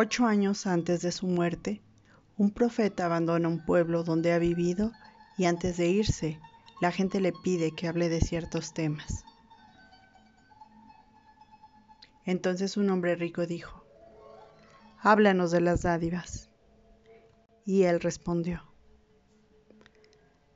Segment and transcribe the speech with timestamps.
[0.00, 1.82] Ocho años antes de su muerte,
[2.36, 4.92] un profeta abandona un pueblo donde ha vivido
[5.36, 6.38] y antes de irse,
[6.80, 9.24] la gente le pide que hable de ciertos temas.
[12.24, 13.84] Entonces un hombre rico dijo,
[15.00, 16.48] háblanos de las dádivas.
[17.64, 18.62] Y él respondió,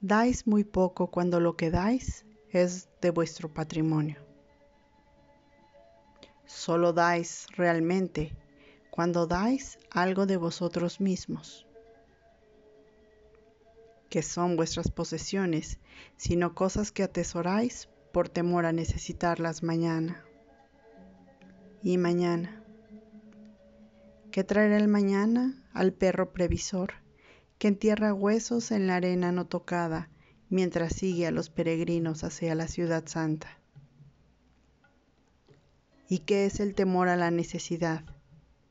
[0.00, 4.20] dais muy poco cuando lo que dais es de vuestro patrimonio.
[6.44, 8.36] Solo dais realmente
[8.98, 11.68] cuando dais algo de vosotros mismos,
[14.08, 15.78] que son vuestras posesiones,
[16.16, 20.24] sino cosas que atesoráis por temor a necesitarlas mañana.
[21.80, 22.64] Y mañana.
[24.32, 26.94] ¿Qué traerá el mañana al perro previsor,
[27.60, 30.10] que entierra huesos en la arena no tocada
[30.50, 33.60] mientras sigue a los peregrinos hacia la ciudad santa?
[36.08, 38.02] ¿Y qué es el temor a la necesidad,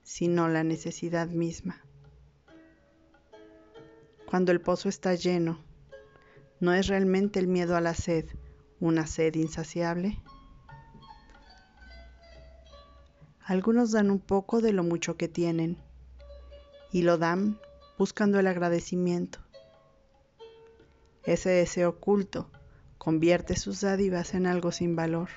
[0.08, 1.84] sino la necesidad misma?
[4.26, 5.60] Cuando el pozo está lleno,
[6.62, 8.26] ¿no es realmente el miedo a la sed
[8.80, 10.24] una sed insaciable?
[13.44, 15.78] Algunos dan un poco de lo mucho que tienen
[16.90, 17.60] y lo dan
[17.98, 19.40] buscando el agradecimiento.
[21.26, 22.50] Ese deseo oculto
[22.98, 25.28] convierte sus dádivas en algo sin valor.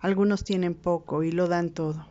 [0.00, 2.06] Algunos tienen poco y lo dan todo.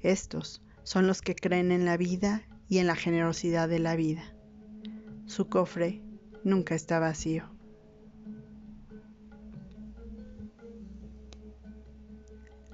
[0.00, 4.22] Estos son los que creen en la vida y en la generosidad de la vida.
[5.26, 6.02] Su cofre
[6.42, 7.44] nunca está vacío.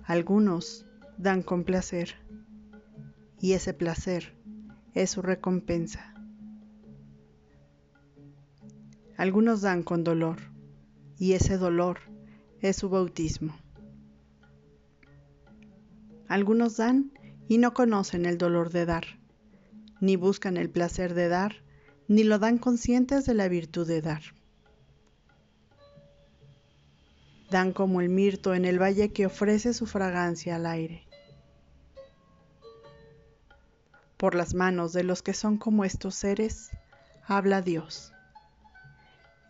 [0.05, 0.87] Algunos
[1.19, 2.15] dan con placer
[3.41, 4.35] y ese placer
[4.95, 6.15] es su recompensa.
[9.17, 10.39] Algunos dan con dolor
[11.19, 11.99] y ese dolor
[12.61, 13.57] es su bautismo.
[16.29, 17.13] Algunos dan
[17.49, 19.05] y no conocen el dolor de dar,
[20.01, 21.63] ni buscan el placer de dar,
[22.07, 24.23] ni lo dan conscientes de la virtud de dar.
[27.51, 31.07] Dan como el mirto en el valle que ofrece su fragancia al aire.
[34.19, 36.71] Por las manos de los que son como estos seres,
[37.25, 38.13] habla Dios.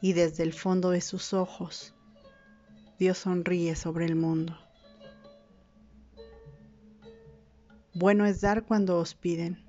[0.01, 1.95] Y desde el fondo de sus ojos
[2.99, 4.59] Dios sonríe sobre el mundo.
[7.95, 9.65] Bueno es dar cuando os piden,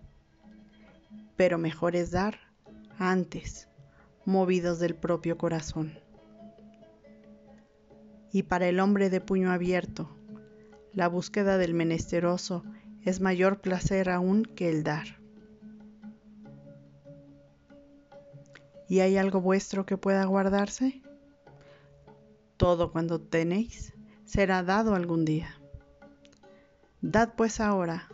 [1.36, 2.40] pero mejor es dar
[2.98, 3.70] antes,
[4.26, 6.00] movidos del propio corazón.
[8.32, 10.10] Y para el hombre de puño abierto,
[10.92, 12.64] la búsqueda del menesteroso
[13.04, 15.20] es mayor placer aún que el dar.
[18.88, 21.04] ¿Y hay algo vuestro que pueda guardarse?
[22.60, 23.94] Todo cuando tenéis
[24.26, 25.62] será dado algún día.
[27.02, 28.10] Dad pues ahora,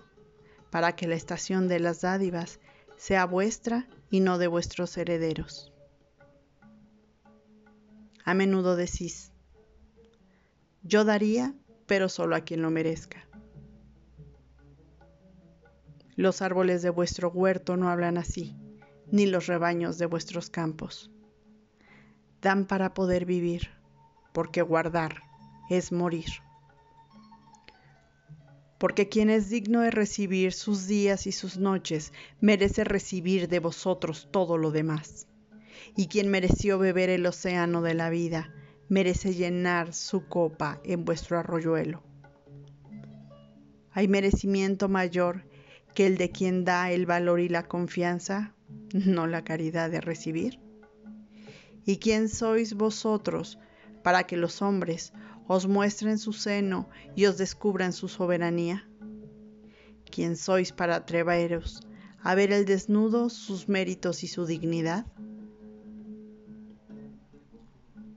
[0.70, 2.60] para que la estación de las dádivas
[2.96, 5.74] sea vuestra y no de vuestros herederos.
[8.24, 9.32] A menudo decís,
[10.84, 11.56] yo daría,
[11.88, 13.28] pero solo a quien lo merezca.
[16.16, 18.56] Los árboles de vuestro huerto no hablan así,
[19.12, 21.10] ni los rebaños de vuestros campos.
[22.42, 23.72] Dan para poder vivir
[24.36, 25.24] porque guardar
[25.70, 26.26] es morir.
[28.78, 34.28] Porque quien es digno de recibir sus días y sus noches, merece recibir de vosotros
[34.32, 35.28] todo lo demás.
[35.96, 38.54] Y quien mereció beber el océano de la vida,
[38.90, 42.04] merece llenar su copa en vuestro arroyuelo.
[43.92, 45.46] ¿Hay merecimiento mayor
[45.94, 48.54] que el de quien da el valor y la confianza,
[48.92, 50.60] no la caridad de recibir?
[51.86, 53.60] ¿Y quién sois vosotros
[54.06, 55.14] para que los hombres
[55.48, 58.88] os muestren su seno y os descubran su soberanía?
[60.12, 61.82] ¿Quién sois para atreveros
[62.22, 65.08] a ver el desnudo sus méritos y su dignidad?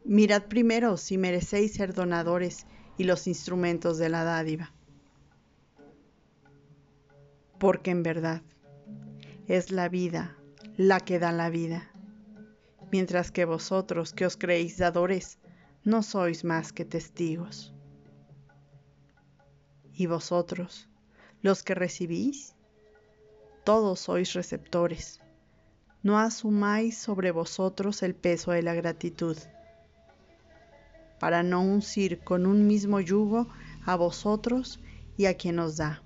[0.04, 2.66] Mirad primero si merecéis ser donadores
[2.98, 4.74] y los instrumentos de la dádiva.
[7.58, 8.42] Porque en verdad
[9.46, 10.36] es la vida
[10.76, 11.90] la que da la vida,
[12.92, 15.38] mientras que vosotros que os creéis dadores
[15.84, 17.72] no sois más que testigos.
[19.92, 20.88] Y vosotros,
[21.42, 22.54] los que recibís,
[23.64, 25.20] todos sois receptores.
[26.02, 29.36] No asumáis sobre vosotros el peso de la gratitud,
[31.18, 33.48] para no uncir con un mismo yugo
[33.84, 34.80] a vosotros
[35.16, 36.02] y a quien os da.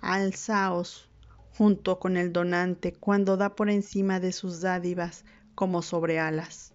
[0.00, 1.08] Alzaos
[1.56, 5.24] junto con el donante cuando da por encima de sus dádivas
[5.54, 6.74] como sobre alas.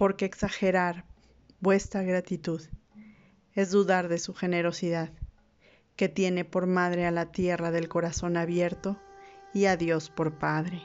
[0.00, 1.04] porque exagerar
[1.60, 2.62] vuestra gratitud
[3.52, 5.10] es dudar de su generosidad,
[5.94, 8.98] que tiene por madre a la tierra del corazón abierto
[9.52, 10.80] y a Dios por Padre.